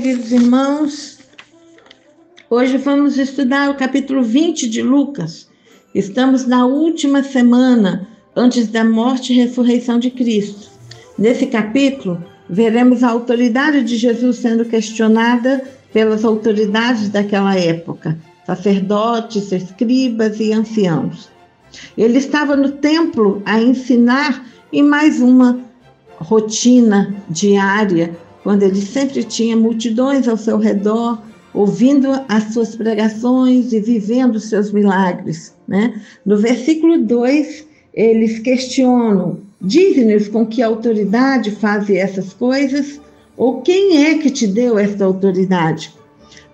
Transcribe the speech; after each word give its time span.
queridos 0.00 0.30
irmãos. 0.30 1.18
Hoje 2.48 2.76
vamos 2.78 3.18
estudar 3.18 3.68
o 3.68 3.74
capítulo 3.74 4.22
20 4.22 4.68
de 4.68 4.80
Lucas. 4.80 5.48
Estamos 5.92 6.46
na 6.46 6.64
última 6.64 7.24
semana 7.24 8.06
antes 8.36 8.68
da 8.68 8.84
morte 8.84 9.32
e 9.32 9.36
ressurreição 9.36 9.98
de 9.98 10.12
Cristo. 10.12 10.70
Nesse 11.18 11.46
capítulo, 11.46 12.24
veremos 12.48 13.02
a 13.02 13.08
autoridade 13.08 13.82
de 13.82 13.96
Jesus 13.96 14.36
sendo 14.36 14.64
questionada 14.64 15.64
pelas 15.92 16.24
autoridades 16.24 17.08
daquela 17.08 17.58
época, 17.58 18.16
sacerdotes, 18.46 19.50
escribas 19.50 20.38
e 20.38 20.52
anciãos. 20.52 21.28
Ele 21.96 22.18
estava 22.18 22.54
no 22.54 22.70
templo 22.70 23.42
a 23.44 23.60
ensinar 23.60 24.46
em 24.72 24.84
mais 24.84 25.20
uma 25.20 25.58
rotina 26.20 27.16
diária, 27.28 28.16
quando 28.42 28.62
ele 28.62 28.80
sempre 28.80 29.22
tinha 29.24 29.56
multidões 29.56 30.28
ao 30.28 30.36
seu 30.36 30.58
redor, 30.58 31.20
ouvindo 31.52 32.08
as 32.28 32.52
suas 32.52 32.76
pregações 32.76 33.72
e 33.72 33.80
vivendo 33.80 34.36
os 34.36 34.48
seus 34.48 34.70
milagres. 34.70 35.54
Né? 35.66 36.00
No 36.24 36.36
versículo 36.36 36.98
2, 36.98 37.66
eles 37.94 38.38
questionam: 38.38 39.40
diz-nos 39.60 40.28
com 40.28 40.46
que 40.46 40.62
autoridade 40.62 41.50
fazem 41.50 41.98
essas 41.98 42.32
coisas? 42.32 43.00
Ou 43.36 43.62
quem 43.62 44.04
é 44.04 44.18
que 44.18 44.30
te 44.30 44.46
deu 44.46 44.78
essa 44.78 45.04
autoridade? 45.04 45.94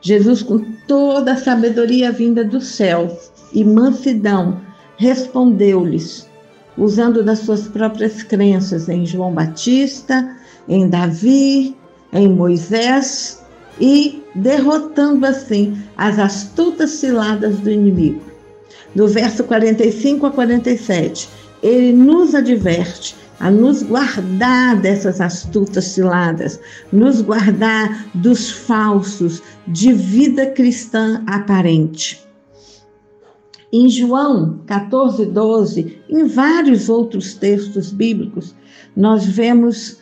Jesus, 0.01 0.43
com 0.43 0.59
toda 0.87 1.33
a 1.33 1.37
sabedoria 1.37 2.13
vinda 2.13 2.45
do 2.45 2.61
céu 2.61 3.19
e 3.53 3.65
mansidão, 3.65 4.61
respondeu-lhes: 4.99 6.29
usando 6.77 7.23
das 7.23 7.41
suas 7.41 7.69
próprias 7.69 8.23
crenças 8.23 8.89
em 8.89 9.07
João 9.07 9.33
Batista, 9.33 10.37
em 10.69 10.89
Davi, 10.89 11.77
em 12.13 12.29
Moisés 12.29 13.43
e 13.81 14.23
derrotando 14.35 15.27
assim 15.27 15.77
as 15.97 16.19
astutas 16.19 16.91
ciladas 16.91 17.59
do 17.59 17.71
inimigo. 17.71 18.23
Do 18.95 19.09
verso 19.09 19.45
45 19.45 20.27
a 20.27 20.31
47, 20.31 21.29
ele 21.63 21.93
nos 21.93 22.35
adverte 22.35 23.17
a 23.41 23.51
nos 23.51 23.83
guardar 23.83 24.77
dessas 24.81 25.21
astutas 25.21 25.87
ciladas, 25.87 26.61
nos 26.93 27.21
guardar 27.21 28.07
dos 28.15 28.51
falsos, 28.51 29.43
de 29.67 29.93
vida 29.93 30.47
cristã 30.47 31.23
aparente 31.27 32.24
em 33.77 33.89
João 33.89 34.61
14, 34.67 35.27
12, 35.27 35.99
em 36.09 36.29
vários 36.29 36.89
outros 36.89 37.35
textos 37.35 37.91
bíblicos, 37.91 38.55
nós 38.97 39.27
vemos 39.27 39.99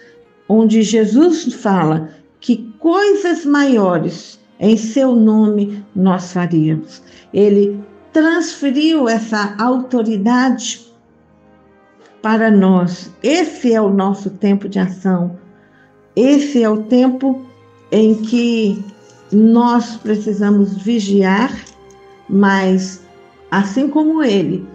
onde 0.47 0.83
Jesus 0.83 1.55
fala 1.55 2.11
que 2.39 2.70
coisas 2.78 3.47
maiores 3.47 4.39
em 4.61 4.77
seu 4.77 5.17
nome 5.17 5.83
nós 5.97 6.34
faríamos. 6.34 7.03
Ele 7.33 7.81
transferiu 8.12 9.09
essa 9.09 9.56
autoridade 9.59 10.93
para 12.20 12.50
nós. 12.50 13.11
Esse 13.23 13.73
é 13.73 13.81
o 13.81 13.89
nosso 13.89 14.28
tempo 14.28 14.69
de 14.69 14.78
ação. 14.78 15.39
Esse 16.15 16.62
é 16.62 16.69
o 16.69 16.83
tempo 16.83 17.47
em 17.91 18.17
que 18.17 18.84
nós 19.32 19.97
precisamos 19.97 20.77
vigiar, 20.77 21.59
mas 22.28 23.03
assim 23.52 23.86
como 23.86 24.22
ele 24.22 24.66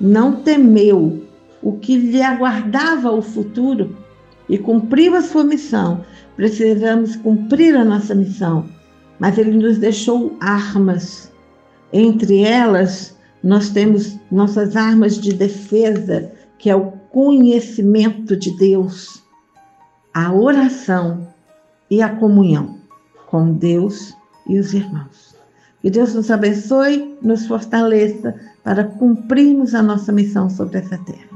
não 0.00 0.36
temeu 0.36 1.24
o 1.60 1.72
que 1.72 1.96
lhe 1.96 2.22
aguardava 2.22 3.10
o 3.10 3.20
futuro 3.20 3.96
e 4.48 4.56
cumpriu 4.56 5.16
a 5.16 5.20
sua 5.20 5.42
missão, 5.42 6.04
precisamos 6.36 7.16
cumprir 7.16 7.74
a 7.74 7.84
nossa 7.84 8.14
missão. 8.14 8.66
Mas 9.18 9.36
ele 9.36 9.58
nos 9.58 9.78
deixou 9.78 10.36
armas. 10.40 11.32
Entre 11.92 12.42
elas, 12.42 13.16
nós 13.42 13.70
temos 13.70 14.16
nossas 14.30 14.76
armas 14.76 15.18
de 15.18 15.32
defesa, 15.32 16.30
que 16.56 16.70
é 16.70 16.76
o 16.76 16.92
conhecimento 17.10 18.36
de 18.36 18.56
Deus, 18.56 19.24
a 20.12 20.32
oração 20.32 21.26
e 21.90 22.00
a 22.00 22.10
comunhão 22.10 22.78
com 23.26 23.52
Deus 23.52 24.14
e 24.46 24.56
os 24.56 24.72
irmãos. 24.72 25.34
Que 25.84 25.90
Deus 25.90 26.14
nos 26.14 26.30
abençoe, 26.30 27.18
nos 27.20 27.46
fortaleça 27.46 28.34
para 28.62 28.84
cumprirmos 28.84 29.74
a 29.74 29.82
nossa 29.82 30.10
missão 30.10 30.48
sobre 30.48 30.78
essa 30.78 30.96
terra. 30.96 31.28